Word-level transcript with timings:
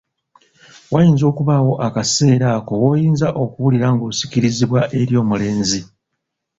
Wayinza 0.93 1.23
okubaawo 1.31 1.73
akaseera 1.87 2.47
ako 2.57 2.73
woyinza 2.83 3.27
okuwulira 3.43 3.87
ng'osikirizibwa 3.93 4.79
eri 4.99 5.13
omulenzi. 5.21 5.79